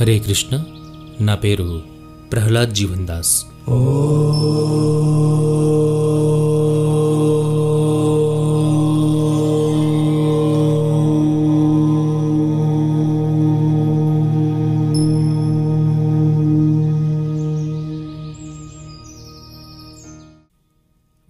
[0.00, 0.64] హరే కృష్ణ.
[1.20, 1.82] నా పేరు
[2.32, 3.44] ప్రహ్లాద్ జీవన్ దాస్.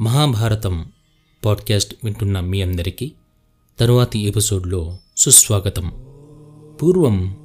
[0.00, 0.92] మహాభారతం
[1.44, 3.12] పాడ్కాస్ట్ వింటున్న మీ అందరికీ
[3.80, 5.92] తరువాతి ఎపిసోడ్లో సుస్వాగతం.
[6.82, 7.39] పూర్వం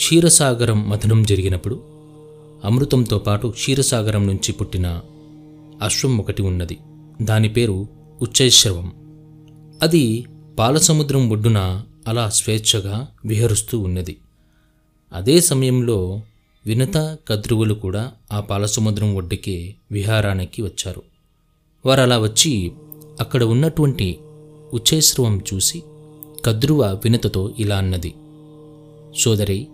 [0.00, 1.82] క్షీరసాగరం మథనం జరిగినప్పుడు
[2.64, 5.00] అమృతంతో పాటు క్షీరసాగరం నుంచి పుట్టిన
[5.82, 6.78] అశ్వం ఒకటి ఉన్నది.
[7.22, 7.88] దాని పేరు
[8.22, 8.92] ఉచ్చైశ్రవం.
[9.82, 10.26] అది
[10.58, 14.16] పాలసముద్రం ఒడ్డున అలా స్వేచ్ఛగా విహరిస్తూ ఉన్నది.
[15.12, 16.20] అదే సమయంలో
[16.66, 21.02] వినత కద్రువులు కూడా ఆ పాలసముద్రం ఒడ్డుకే విహారానికి వచ్చారు.
[21.86, 22.72] వారు అలా వచ్చి
[23.20, 24.18] అక్కడ ఉన్నటువంటి
[24.74, 25.82] ఉచ్చైశ్రవం చూసి
[26.44, 28.14] కద్రువ వినతతో ఇలా అన్నది
[29.18, 29.68] సోదరి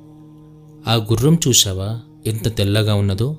[0.86, 2.00] ఆ గుర్రం చూశావా?
[2.26, 3.38] ఎంత తెల్లగా ఉన్నదో?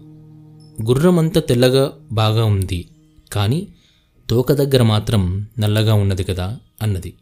[0.88, 2.88] గుర్రం అంత తెల్లగా బాగా ఉంది.
[3.34, 3.68] కానీ
[4.30, 6.60] తోక దగ్గర మాత్రం నల్లగా ఉన్నది కదా?
[6.82, 7.14] అన్నది.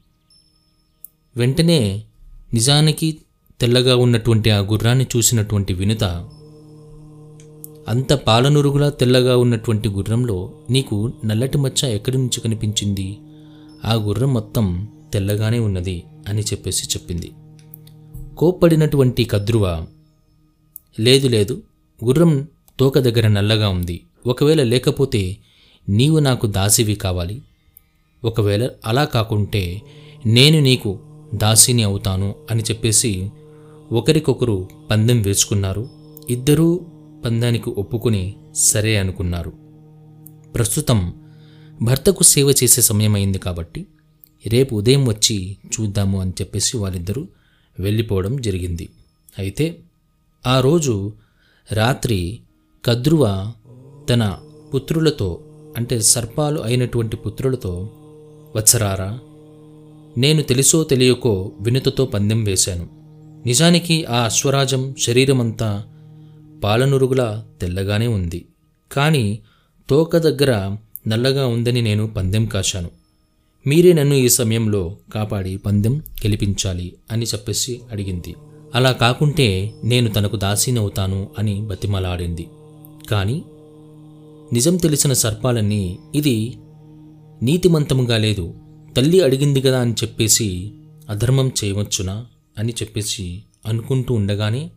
[1.37, 2.03] వెంటనే
[2.53, 3.17] నిజానికి
[3.61, 6.03] తెల్లగా ఉన్నటువంటి ఆ గుర్రాన్ని చూసినటువంటి వినుత
[7.87, 13.17] అంత పాలనురుగులా తెల్లగా ఉన్నటువంటి గుర్రంలో నీకు నల్లటి మచ్చ ఎక్కడి నుంచి కనిపించింది?
[13.85, 17.31] ఆ గుర్రం మొత్తం తెల్లగానే ఉన్నది అని చెప్పేసి చెప్పింది.
[18.37, 19.85] కోప్పడినటువంటి కద్రువ
[20.99, 21.63] లేదు లేదు.
[22.05, 22.47] గుర్రం
[22.79, 24.03] తోక దగ్గర నల్లగా ఉంది.
[24.27, 25.37] ఒకవేళ లేకపోతే
[25.89, 27.41] నీవు నాకు దాసివి కావాలి.
[28.23, 29.81] ఒకవేళ అలా కాకుంటే
[30.25, 30.99] నేను నీకు
[31.35, 33.29] దాసిని అవుతాను అని చెప్పేసి
[33.91, 35.89] ఒకరికొకరు పందెం వేసుకున్నారు.
[36.29, 36.85] ఇద్దరూ
[37.25, 39.53] పందానికి ఒప్పుకొని సరే అనుకున్నారు.
[40.55, 41.13] ప్రస్తుతం
[41.81, 43.85] భర్తకు సేవ చేసే సమయం అయింది కాబట్టి
[44.47, 47.27] రేపు ఉదయం వచ్చి చూద్దాము అని చెప్పేసి వాళ్ళిద్దరూ
[47.79, 48.89] వెళ్ళిపోవడం జరిగింది.
[49.39, 49.79] అయితే
[50.47, 51.13] ఆ రోజు
[51.71, 52.39] రాత్రి
[52.85, 53.51] కద్రువ
[54.09, 54.37] తన
[54.73, 55.39] పుత్రులతో
[55.77, 57.89] అంటే సర్పాలు అయినటువంటి పుత్రులతో
[58.55, 59.19] వత్సరారా
[60.17, 62.89] నేను తెలుసో తెలియకో వినుతతో పందెం వేశాను.
[63.45, 65.85] నిజానికి ఆ అశ్వరాజం శరీరమంతా
[66.63, 68.45] పాలనురుగులా తెల్లగానే ఉంది.
[68.91, 69.39] కానీ
[69.89, 70.77] తోక దగ్గర
[71.07, 72.89] నల్లగా ఉందని నేను పందెం కాశాను.
[73.67, 78.35] మీరే నన్ను ఈ సమయంలో కాపాడి పందెం గెలిపించాలి అని చెప్పేసి అడిగింది.
[78.75, 82.47] అలా కాకుంటే నేను తనకు దాసీనవుతాను అని బతిమలాడింది.
[83.11, 83.43] కానీ
[84.53, 86.37] నిజం తెలిసిన సర్పాలన్నీ ఇది
[87.43, 88.53] నీతిమంతముగా లేదు
[88.97, 90.71] తల్లి అడిగింది కదా అని చెప్పేసి
[91.09, 92.25] అధర్మం చేయవచ్చునా
[92.57, 94.71] అని చెప్పేసి అనుకుంటూ ఉండగానే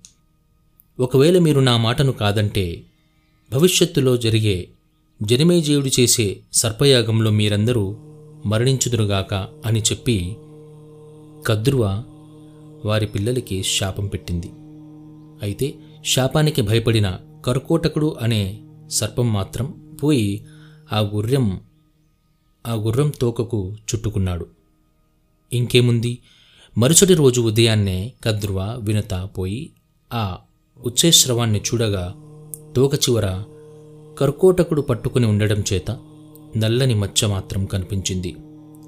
[0.98, 2.84] ఒకవేళ మీరు నా మాటను కాదంటే
[3.53, 4.69] భవిష్యత్తులో జరిగే
[5.22, 7.84] జనమేజీయుడు చేసే సర్పయాగంలో మీరందరూ
[8.47, 9.34] మరణించుదురుగాక
[9.66, 10.37] అని చెప్పి
[11.47, 11.84] కద్రువ
[12.84, 14.50] వారి పిల్లలకి శాపం పెట్టింది.
[15.43, 15.75] అయితే
[16.05, 20.44] శాపానికి భయపడిన కర్కోటకుడు అనే సర్పం మాత్రం పోయి
[20.93, 21.61] ఆ గుర్రం
[22.67, 24.47] ఆ గుర్రం తోకకు చుట్టుకున్నాడు.
[25.53, 26.19] ఇంకేముంది?
[26.78, 29.71] మరుసటి రోజు ఉదయాన్నే కద్రువ వినత పోయి
[30.12, 30.38] ఆ
[30.84, 32.15] ఉచ్చేశ్రవాన్ని చూడగా
[32.77, 33.44] తోక చివర
[34.19, 35.99] కర్కోటకుడు పట్టుకుని ఉండడం చేత
[36.56, 38.37] నల్లని మచ్చ మాత్రం కనిపించింది.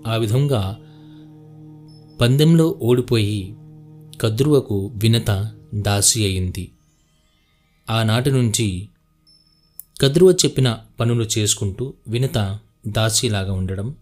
[0.07, 0.79] ఆ విధంగా
[2.21, 3.55] పందెంలో ఓడిపోయి
[4.21, 6.71] కద్రువకు వినత దాసి అయింది.
[7.91, 8.89] ఆనాటి నుంచి
[10.03, 12.59] కద్రువ చెప్పిన పనులు చేసుకుంటూ వినత
[12.89, 13.95] దాసిలాగా ఉండడం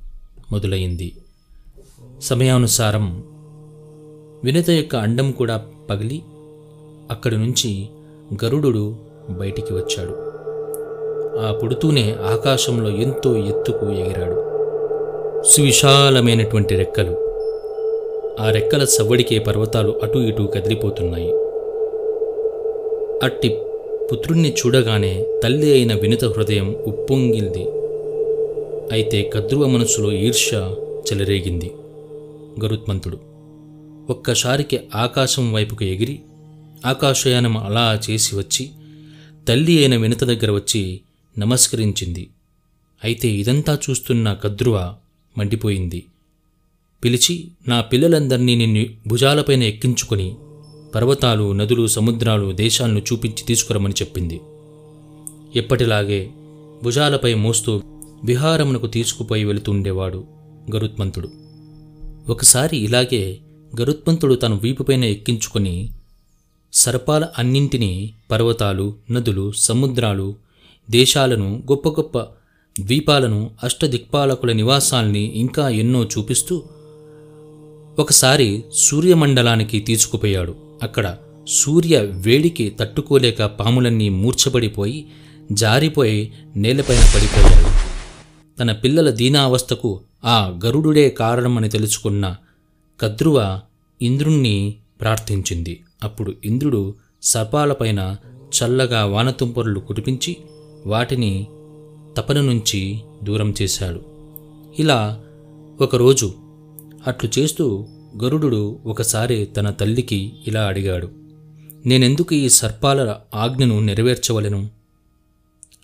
[0.51, 1.17] మొదలైంది.
[2.23, 3.25] సమయానుసారం
[4.45, 6.23] వినత యొక్క అండం కూడా పగిలి
[7.11, 7.89] అక్కడి నుంచి
[8.45, 8.99] గరుడు
[9.31, 10.13] బయటికి వచ్చాడు.
[11.41, 14.49] ఆ పుడుతూనే ఆకాశంలో ఎంతో ఎత్తుకు ఎగిరాడు.
[15.43, 17.28] సువిశాలమైనటువంటి రెక్కలు
[18.39, 21.31] ఆ రెక్కల సవ్వడికే పర్వతాలు అటూ ఇటూ కదిలిపోతున్నాయి.
[23.23, 23.57] అట్టి
[24.13, 27.65] పుత్రుణ్ణి చూడగానే తల్లి అయిన వినుత హృదయం ఉప్పొంగిల్ది
[28.93, 30.75] అయితే కద్రువ మనసులో ఈర్ష్య
[31.09, 31.71] చెలరేగింది.
[32.65, 33.19] గరుత్మంతుడు
[34.11, 36.21] ఒక్కసారికి ఆకాశం వైపుకు ఎగిరి
[36.87, 38.71] ఆకాశయానం అలా చేసి వచ్చి
[39.49, 41.01] తల్లి అయిన వినత దగ్గర వచ్చి
[41.39, 42.29] నమస్కరించింది.
[43.05, 44.95] అయితే ఇదంతా చూస్తున్న కద్రువ
[45.39, 46.05] మండిపోయింది.
[47.05, 50.37] పిలిచి నా పిల్లలందరినీ నిన్ను భుజాలపైన ఎక్కించుకొని
[50.95, 54.41] పర్వతాలు నదులు సముద్రాలు దేశాలను చూపించి తీసుకురమని చెప్పింది.
[55.57, 56.31] ఎప్పటిలాగే
[56.83, 57.83] భుజాలపై మోస్తూ
[58.25, 60.25] విహారమునకు తీసుకుపోయి వెళుతుండేవాడు
[60.75, 61.29] గరుత్మంతుడు.
[62.29, 63.39] ఒకసారి ఇలాగే
[63.81, 65.93] గరుత్మంతుడు తన వీపుపైన ఎక్కించుకొని
[66.73, 70.37] సర్పాల అన్నింటినీ పర్వతాలు నదులు సముద్రాలు
[70.91, 72.19] దేశాలను గొప్ప గొప్ప
[72.81, 76.63] ద్వీపాలను అష్టదిక్పాలకుల నివాసాల్ని ఇంకా ఎన్నో చూపిస్తూ
[77.99, 80.57] ఒకసారి సూర్యమండలానికి తీసుకుపోయాడు.
[80.83, 81.17] అక్కడ
[81.49, 85.07] సూర్య వేడికి తట్టుకోలేక పాములన్నీ మూర్ఛపడిపోయి
[85.53, 87.69] జారిపోయి నేలపైన పడిపోయాడు.
[88.59, 92.37] తన పిల్లల దీనావస్థకు ఆ గరుడుడే కారణమని తెలుసుకున్న
[93.01, 93.61] కద్రువ
[94.03, 95.81] ఇంద్రుణ్ణి ప్రార్థించింది.
[96.03, 100.37] అప్పుడు ఇంద్రుడు సర్పాలపైన చల్లగా వానతుంపరులు కురిపించి
[100.87, 101.47] వాటిని
[102.17, 104.05] తపన నుంచి దూరం చేశాడు.
[104.79, 105.21] ఇలా
[105.81, 106.35] ఒకరోజు
[107.09, 107.87] అట్లు చేస్తూ
[108.23, 111.11] గరుడు ఒకసారి తన తల్లికి ఇలా అడిగాడు
[111.87, 114.71] నేనెందుకు ఈ సర్పాల ఆజ్ఞను నెరవేర్చవలెను?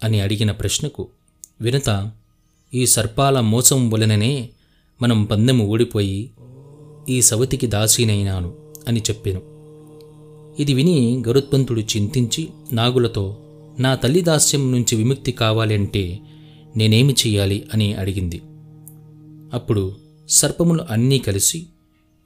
[0.05, 1.09] అని అడిగిన ప్రశ్నకు
[1.61, 2.11] వినత
[2.75, 4.49] ఈ సర్పాల మోసం వలననే
[5.03, 6.31] మనం పందెము ఓడిపోయి
[7.09, 8.55] ఈ సవతికి దాసీనైనాను
[8.89, 9.43] అని చెప్పాను.
[10.63, 13.37] ఇది విని గరుత్పంతుడు చింతించి నాగులతో
[13.79, 16.19] నా తల్లి దాస్యం నుంచి విముక్తి కావాలంటే
[16.77, 17.65] నేనేమి చెయ్యాలి?
[17.75, 18.43] అని అడిగింది.
[19.55, 21.67] అప్పుడు సర్పములు అన్నీ కలిసి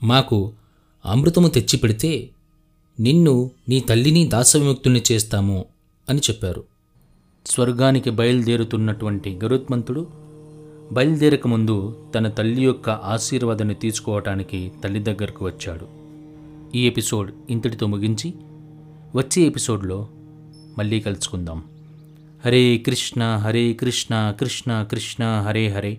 [0.02, 0.52] మాకు
[1.06, 2.30] అమృతము తెచ్చిపెడితే
[3.00, 5.64] నిన్ను నీ తల్లిని దాసవిముక్తుల్ని చేస్తాము
[6.08, 6.64] అని చెప్పారు.
[7.46, 10.06] స్వర్గానికి బయలుదేరుతున్నటువంటి గరుత్మంతుడు
[10.92, 15.88] బయలుదేరక ముందు తన తల్లి యొక్క ఆశీర్వాదాన్ని తీసుకోవటానికి తల్లి దగ్గరకు వచ్చాడు.
[16.74, 18.34] ఈ ఎపిసోడ్ ఇంతటితో ముగించి
[19.14, 20.08] వచ్చే ఎపిసోడ్లో
[20.78, 21.64] మళ్ళీ కలుసుకుందాం.
[22.44, 25.98] హరే కృష్ణ హరే కృష్ణ కృష్ణ కృష్ణ హరే హరే.